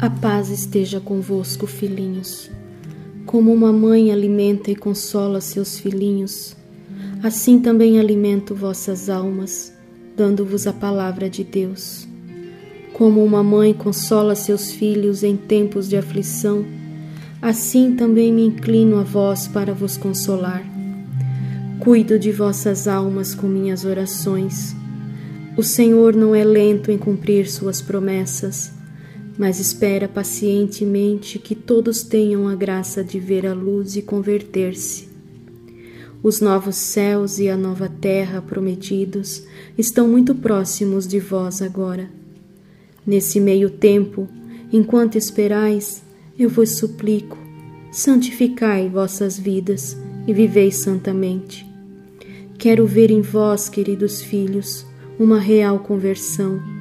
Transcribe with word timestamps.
A 0.00 0.08
paz 0.08 0.48
esteja 0.48 1.00
convosco, 1.00 1.66
filhinhos. 1.66 2.48
Como 3.26 3.52
uma 3.52 3.72
mãe 3.72 4.12
alimenta 4.12 4.70
e 4.70 4.76
consola 4.76 5.40
seus 5.40 5.76
filhinhos, 5.76 6.56
assim 7.20 7.58
também 7.58 7.98
alimento 7.98 8.54
vossas 8.54 9.10
almas, 9.10 9.72
dando-vos 10.16 10.68
a 10.68 10.72
palavra 10.72 11.28
de 11.28 11.42
Deus. 11.42 12.06
Como 12.92 13.24
uma 13.24 13.42
mãe 13.42 13.74
consola 13.74 14.36
seus 14.36 14.70
filhos 14.70 15.24
em 15.24 15.36
tempos 15.36 15.88
de 15.88 15.96
aflição, 15.96 16.64
assim 17.42 17.96
também 17.96 18.32
me 18.32 18.46
inclino 18.46 19.00
a 19.00 19.02
vós 19.02 19.48
para 19.48 19.74
vos 19.74 19.96
consolar. 19.96 20.64
Cuido 21.80 22.20
de 22.20 22.30
vossas 22.30 22.86
almas 22.86 23.34
com 23.34 23.48
minhas 23.48 23.84
orações. 23.84 24.76
O 25.56 25.62
Senhor 25.64 26.14
não 26.14 26.36
é 26.36 26.44
lento 26.44 26.92
em 26.92 26.98
cumprir 26.98 27.50
suas 27.50 27.82
promessas, 27.82 28.77
mas 29.38 29.60
espera 29.60 30.08
pacientemente 30.08 31.38
que 31.38 31.54
todos 31.54 32.02
tenham 32.02 32.48
a 32.48 32.56
graça 32.56 33.04
de 33.04 33.20
ver 33.20 33.46
a 33.46 33.54
luz 33.54 33.94
e 33.94 34.02
converter-se. 34.02 35.08
Os 36.20 36.40
novos 36.40 36.74
céus 36.74 37.38
e 37.38 37.48
a 37.48 37.56
nova 37.56 37.88
terra 37.88 38.42
prometidos 38.42 39.44
estão 39.78 40.08
muito 40.08 40.34
próximos 40.34 41.06
de 41.06 41.20
vós 41.20 41.62
agora. 41.62 42.10
Nesse 43.06 43.38
meio 43.38 43.70
tempo, 43.70 44.28
enquanto 44.72 45.16
esperais, 45.16 46.02
eu 46.36 46.48
vos 46.48 46.76
suplico, 46.76 47.38
santificai 47.92 48.88
vossas 48.88 49.38
vidas 49.38 49.96
e 50.26 50.32
vivei 50.32 50.72
santamente. 50.72 51.64
Quero 52.58 52.84
ver 52.84 53.12
em 53.12 53.20
vós, 53.20 53.68
queridos 53.68 54.20
filhos, 54.20 54.84
uma 55.16 55.38
real 55.38 55.78
conversão. 55.78 56.77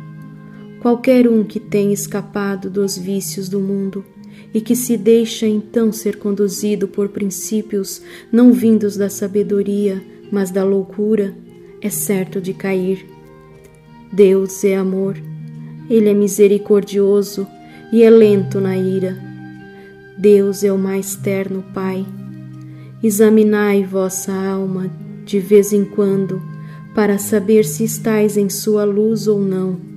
Qualquer 0.87 1.27
um 1.27 1.43
que 1.43 1.59
tenha 1.59 1.93
escapado 1.93 2.69
dos 2.69 2.97
vícios 2.97 3.49
do 3.49 3.59
mundo 3.59 4.05
e 4.53 4.61
que 4.61 4.73
se 4.73 4.95
deixa 4.95 5.45
então 5.45 5.91
ser 5.91 6.15
conduzido 6.15 6.87
por 6.87 7.09
princípios 7.09 8.01
não 8.31 8.53
vindos 8.53 8.95
da 8.95 9.09
sabedoria, 9.09 10.01
mas 10.31 10.49
da 10.49 10.63
loucura, 10.63 11.35
é 11.81 11.89
certo 11.89 12.39
de 12.39 12.53
cair. 12.53 13.05
Deus 14.13 14.63
é 14.63 14.77
amor, 14.77 15.17
Ele 15.89 16.07
é 16.07 16.13
misericordioso 16.13 17.45
e 17.91 18.01
é 18.01 18.09
lento 18.09 18.61
na 18.61 18.77
ira. 18.77 19.21
Deus 20.17 20.63
é 20.63 20.71
o 20.71 20.77
mais 20.77 21.17
terno 21.17 21.65
Pai. 21.73 22.05
Examinai 23.03 23.83
vossa 23.83 24.31
alma 24.31 24.89
de 25.25 25.37
vez 25.37 25.73
em 25.73 25.83
quando, 25.83 26.41
para 26.95 27.17
saber 27.17 27.65
se 27.65 27.83
estais 27.83 28.37
em 28.37 28.49
sua 28.49 28.85
luz 28.85 29.27
ou 29.27 29.41
não. 29.41 29.96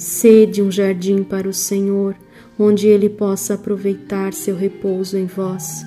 Sede 0.00 0.62
um 0.62 0.70
jardim 0.70 1.22
para 1.22 1.46
o 1.46 1.52
Senhor, 1.52 2.16
onde 2.58 2.86
ele 2.86 3.10
possa 3.10 3.52
aproveitar 3.52 4.32
seu 4.32 4.56
repouso 4.56 5.18
em 5.18 5.26
vós, 5.26 5.84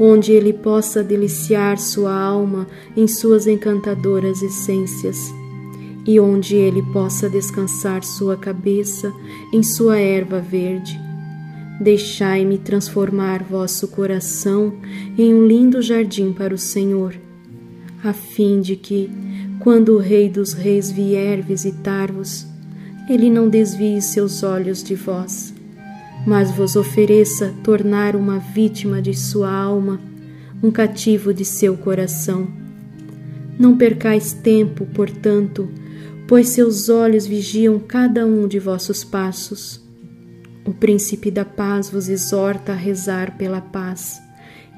onde 0.00 0.32
ele 0.32 0.54
possa 0.54 1.04
deliciar 1.04 1.76
sua 1.76 2.18
alma 2.18 2.66
em 2.96 3.06
suas 3.06 3.46
encantadoras 3.46 4.40
essências, 4.40 5.30
e 6.06 6.18
onde 6.18 6.56
ele 6.56 6.82
possa 6.90 7.28
descansar 7.28 8.02
sua 8.02 8.34
cabeça 8.34 9.12
em 9.52 9.62
sua 9.62 9.98
erva 9.98 10.40
verde. 10.40 10.98
Deixai-me 11.82 12.56
transformar 12.56 13.42
vosso 13.42 13.88
coração 13.88 14.72
em 15.18 15.34
um 15.34 15.46
lindo 15.46 15.82
jardim 15.82 16.32
para 16.32 16.54
o 16.54 16.58
Senhor 16.58 17.14
a 18.02 18.12
fim 18.12 18.60
de 18.60 18.74
que, 18.74 19.08
quando 19.60 19.94
o 19.94 19.98
Rei 19.98 20.28
dos 20.28 20.54
Reis 20.54 20.90
vier 20.90 21.40
visitar-vos, 21.40 22.46
ele 23.08 23.28
não 23.28 23.48
desvie 23.48 24.00
seus 24.00 24.42
olhos 24.42 24.82
de 24.82 24.94
vós, 24.94 25.52
mas 26.26 26.50
vos 26.50 26.76
ofereça 26.76 27.52
tornar 27.62 28.14
uma 28.14 28.38
vítima 28.38 29.02
de 29.02 29.14
sua 29.14 29.50
alma, 29.50 30.00
um 30.62 30.70
cativo 30.70 31.34
de 31.34 31.44
seu 31.44 31.76
coração. 31.76 32.46
Não 33.58 33.76
percais 33.76 34.32
tempo, 34.32 34.86
portanto, 34.86 35.68
pois 36.28 36.50
seus 36.50 36.88
olhos 36.88 37.26
vigiam 37.26 37.78
cada 37.78 38.24
um 38.24 38.46
de 38.46 38.58
vossos 38.58 39.02
passos. 39.02 39.80
O 40.64 40.72
príncipe 40.72 41.30
da 41.30 41.44
paz 41.44 41.90
vos 41.90 42.08
exorta 42.08 42.72
a 42.72 42.76
rezar 42.76 43.36
pela 43.36 43.60
paz, 43.60 44.22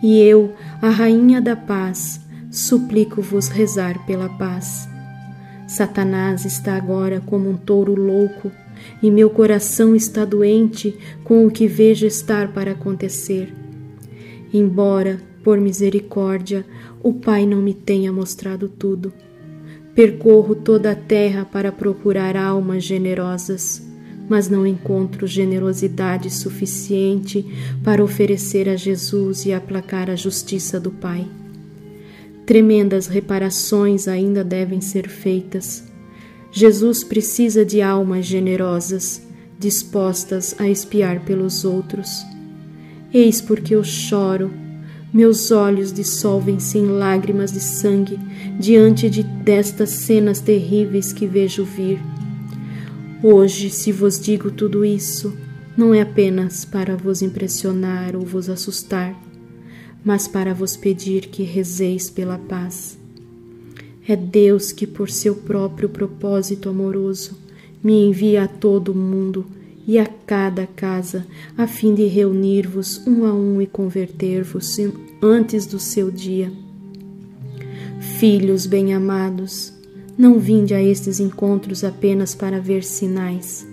e 0.02 0.18
eu, 0.18 0.54
a 0.80 0.88
rainha 0.88 1.40
da 1.40 1.54
paz, 1.54 2.20
suplico-vos 2.50 3.48
rezar 3.48 4.04
pela 4.06 4.28
paz. 4.30 4.88
Satanás 5.74 6.44
está 6.44 6.76
agora 6.76 7.20
como 7.20 7.50
um 7.50 7.56
touro 7.56 7.96
louco, 7.96 8.52
e 9.02 9.10
meu 9.10 9.28
coração 9.28 9.96
está 9.96 10.24
doente 10.24 10.96
com 11.24 11.44
o 11.44 11.50
que 11.50 11.66
vejo 11.66 12.06
estar 12.06 12.52
para 12.52 12.72
acontecer. 12.72 13.52
Embora, 14.52 15.20
por 15.42 15.58
misericórdia, 15.58 16.64
o 17.02 17.12
Pai 17.12 17.44
não 17.44 17.60
me 17.60 17.74
tenha 17.74 18.12
mostrado 18.12 18.68
tudo. 18.68 19.12
Percorro 19.96 20.54
toda 20.54 20.92
a 20.92 20.96
terra 20.96 21.44
para 21.44 21.72
procurar 21.72 22.36
almas 22.36 22.84
generosas, 22.84 23.82
mas 24.28 24.48
não 24.48 24.64
encontro 24.64 25.26
generosidade 25.26 26.30
suficiente 26.30 27.44
para 27.82 28.02
oferecer 28.02 28.68
a 28.68 28.76
Jesus 28.76 29.44
e 29.44 29.52
aplacar 29.52 30.08
a 30.08 30.14
justiça 30.14 30.78
do 30.78 30.92
Pai. 30.92 31.26
Tremendas 32.46 33.06
reparações 33.06 34.06
ainda 34.06 34.44
devem 34.44 34.80
ser 34.80 35.08
feitas. 35.08 35.84
Jesus 36.52 37.02
precisa 37.02 37.64
de 37.64 37.80
almas 37.80 38.26
generosas, 38.26 39.22
dispostas 39.58 40.54
a 40.58 40.68
espiar 40.68 41.20
pelos 41.24 41.64
outros. 41.64 42.22
Eis 43.12 43.40
porque 43.40 43.74
eu 43.74 43.82
choro, 43.82 44.52
meus 45.12 45.50
olhos 45.50 45.92
dissolvem-se 45.92 46.76
em 46.76 46.86
lágrimas 46.86 47.50
de 47.50 47.60
sangue 47.60 48.18
diante 48.58 49.08
de 49.08 49.22
destas 49.22 49.90
cenas 49.90 50.40
terríveis 50.40 51.12
que 51.12 51.26
vejo 51.26 51.64
vir. 51.64 51.98
Hoje, 53.22 53.70
se 53.70 53.90
vos 53.90 54.20
digo 54.20 54.50
tudo 54.50 54.84
isso, 54.84 55.34
não 55.76 55.94
é 55.94 56.02
apenas 56.02 56.64
para 56.64 56.94
vos 56.94 57.22
impressionar 57.22 58.14
ou 58.14 58.22
vos 58.22 58.50
assustar 58.50 59.18
mas 60.04 60.28
para 60.28 60.52
vos 60.52 60.76
pedir 60.76 61.28
que 61.28 61.42
rezeis 61.42 62.10
pela 62.10 62.38
paz. 62.38 62.98
É 64.06 64.14
Deus 64.14 64.70
que, 64.70 64.86
por 64.86 65.08
seu 65.08 65.34
próprio 65.34 65.88
propósito 65.88 66.68
amoroso, 66.68 67.38
me 67.82 68.06
envia 68.06 68.44
a 68.44 68.48
todo 68.48 68.92
o 68.92 68.94
mundo 68.94 69.46
e 69.86 69.98
a 69.98 70.06
cada 70.26 70.66
casa, 70.66 71.26
a 71.56 71.66
fim 71.66 71.94
de 71.94 72.06
reunir-vos 72.06 73.06
um 73.06 73.24
a 73.24 73.32
um 73.32 73.60
e 73.60 73.66
converter-vos 73.66 74.76
antes 75.22 75.66
do 75.66 75.78
seu 75.78 76.10
dia. 76.10 76.52
Filhos 78.18 78.66
bem-amados, 78.66 79.72
não 80.16 80.38
vinde 80.38 80.74
a 80.74 80.82
estes 80.82 81.20
encontros 81.20 81.82
apenas 81.82 82.34
para 82.34 82.60
ver 82.60 82.84
sinais. 82.84 83.66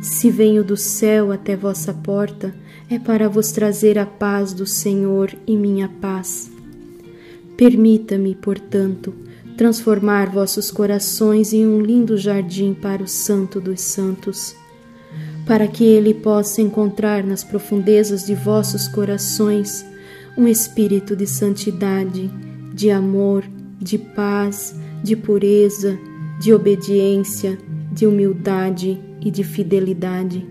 Se 0.00 0.30
venho 0.30 0.62
do 0.62 0.76
céu 0.76 1.32
até 1.32 1.56
vossa 1.56 1.92
porta, 1.92 2.54
é 2.94 2.98
para 2.98 3.28
vos 3.28 3.50
trazer 3.50 3.98
a 3.98 4.06
paz 4.06 4.52
do 4.52 4.64
Senhor 4.64 5.34
e 5.46 5.56
minha 5.56 5.88
paz. 5.88 6.48
Permita-me, 7.56 8.36
portanto, 8.36 9.12
transformar 9.56 10.30
vossos 10.30 10.70
corações 10.70 11.52
em 11.52 11.66
um 11.66 11.80
lindo 11.80 12.16
jardim 12.16 12.72
para 12.72 13.02
o 13.02 13.08
Santo 13.08 13.60
dos 13.60 13.80
Santos, 13.80 14.54
para 15.44 15.66
que 15.66 15.84
ele 15.84 16.14
possa 16.14 16.62
encontrar 16.62 17.24
nas 17.24 17.42
profundezas 17.42 18.24
de 18.24 18.34
vossos 18.34 18.86
corações 18.86 19.84
um 20.38 20.46
espírito 20.46 21.16
de 21.16 21.26
santidade, 21.26 22.30
de 22.72 22.90
amor, 22.90 23.44
de 23.80 23.98
paz, 23.98 24.74
de 25.02 25.16
pureza, 25.16 25.98
de 26.40 26.52
obediência, 26.52 27.58
de 27.92 28.06
humildade 28.06 29.00
e 29.20 29.30
de 29.30 29.42
fidelidade. 29.42 30.46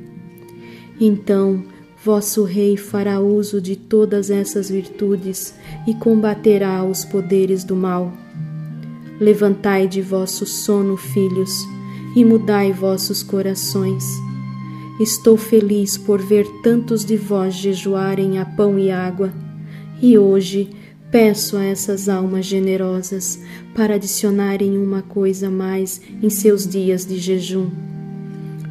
Então, 1.00 1.63
Vosso 2.03 2.44
Rei 2.44 2.75
fará 2.75 3.21
uso 3.21 3.61
de 3.61 3.77
todas 3.77 4.29
essas 4.29 4.69
virtudes 4.69 5.53
e 5.88 5.94
combaterá 5.94 6.83
os 6.83 7.05
poderes 7.05 7.63
do 7.63 7.77
mal. 7.77 8.11
Levantai 9.21 9.88
de 9.88 10.01
vosso 10.01 10.45
sono, 10.45 10.97
filhos, 10.97 11.65
e 12.13 12.25
mudai 12.25 12.73
vossos 12.73 13.23
corações. 13.23 14.03
Estou 15.00 15.38
feliz 15.38 15.97
por 15.97 16.21
ver 16.21 16.45
tantos 16.61 17.05
de 17.05 17.15
vós 17.15 17.55
jejuarem 17.55 18.38
a 18.38 18.44
pão 18.44 18.77
e 18.77 18.91
água, 18.91 19.31
e 20.01 20.17
hoje 20.17 20.71
peço 21.09 21.56
a 21.56 21.63
essas 21.63 22.09
almas 22.09 22.45
generosas 22.45 23.39
para 23.73 23.95
adicionarem 23.95 24.77
uma 24.77 25.01
coisa 25.01 25.49
mais 25.49 26.01
em 26.21 26.29
seus 26.29 26.67
dias 26.67 27.06
de 27.06 27.17
jejum. 27.17 27.69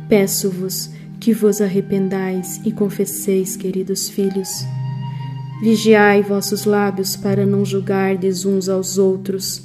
Peço-vos 0.07 0.91
que 1.23 1.33
vos 1.33 1.61
arrependais 1.61 2.61
e 2.65 2.73
confesseis, 2.73 3.55
queridos 3.55 4.09
filhos. 4.09 4.67
Vigiai 5.63 6.21
vossos 6.21 6.65
lábios 6.65 7.15
para 7.15 7.47
não 7.47 7.65
julgardes 7.65 8.45
uns 8.45 8.69
aos 8.69 8.99
outros. 8.99 9.63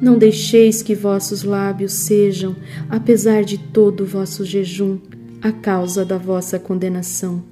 Não 0.00 0.16
deixeis 0.16 0.82
que 0.82 0.94
vossos 0.94 1.42
lábios 1.42 1.94
sejam, 1.94 2.54
apesar 2.88 3.42
de 3.42 3.58
todo 3.58 4.04
o 4.04 4.06
vosso 4.06 4.44
jejum, 4.44 5.00
a 5.42 5.50
causa 5.50 6.04
da 6.04 6.16
vossa 6.16 6.60
condenação. 6.60 7.42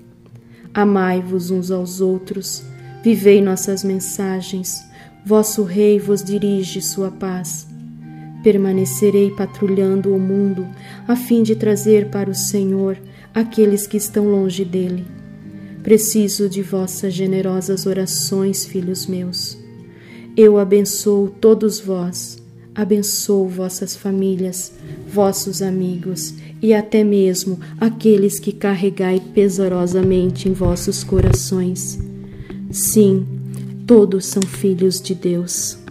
Amai-vos 0.73 1.51
uns 1.51 1.73
aos 1.73 2.01
outros, 2.01 2.63
vivei 3.03 3.43
nossas 3.43 3.83
mensagens, 3.83 4.85
vosso 5.27 5.65
Rei 5.65 5.99
vos 5.99 6.23
dirige 6.23 6.81
sua 6.81 7.11
paz. 7.11 7.67
Permanecerei 8.45 9.33
patrulhando 9.33 10.15
o 10.15 10.21
mundo, 10.21 10.65
a 11.09 11.17
fim 11.17 11.43
de 11.43 11.57
trazer 11.57 12.09
para 12.09 12.31
o 12.31 12.35
Senhor 12.35 12.97
aqueles 13.35 13.87
que 13.87 13.97
estão 13.97 14.31
longe 14.31 14.65
dele. 14.65 15.05
Preciso 15.83 16.49
de 16.49 16.63
vossas 16.63 17.13
generosas 17.13 17.87
orações, 17.87 18.65
filhos 18.65 19.07
meus. 19.07 19.59
Eu 20.37 20.59
abençoo 20.59 21.29
todos 21.41 21.81
vós, 21.81 22.43
abençoo 22.75 23.49
vossas 23.49 23.97
famílias, 23.97 24.73
vossos 25.09 25.61
amigos 25.61 26.35
e 26.63 26.73
até 26.73 27.03
mesmo 27.03 27.59
aqueles 27.81 28.39
que 28.39 28.53
carregai 28.53 29.21
pesarosamente 29.35 30.49
em 30.49 30.53
vossos 30.53 31.03
corações. 31.03 31.99
Sim, 32.71 33.27
todos 33.87 34.27
são 34.27 34.43
filhos 34.43 35.01
de 35.01 35.15
Deus. 35.15 35.82